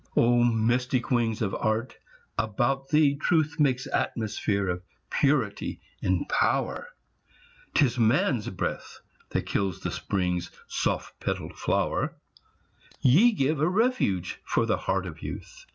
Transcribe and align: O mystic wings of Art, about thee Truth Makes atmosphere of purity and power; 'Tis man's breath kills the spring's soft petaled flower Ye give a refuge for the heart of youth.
O 0.17 0.43
mystic 0.43 1.11
wings 1.11 1.43
of 1.43 1.53
Art, 1.53 1.97
about 2.35 2.89
thee 2.89 3.13
Truth 3.15 3.57
Makes 3.59 3.85
atmosphere 3.93 4.67
of 4.67 4.81
purity 5.11 5.79
and 6.01 6.27
power; 6.27 6.87
'Tis 7.75 7.99
man's 7.99 8.49
breath 8.49 9.01
kills 9.45 9.81
the 9.81 9.91
spring's 9.91 10.49
soft 10.67 11.19
petaled 11.19 11.53
flower 11.53 12.15
Ye 13.01 13.31
give 13.31 13.61
a 13.61 13.69
refuge 13.69 14.39
for 14.43 14.65
the 14.65 14.77
heart 14.77 15.05
of 15.05 15.21
youth. 15.21 15.67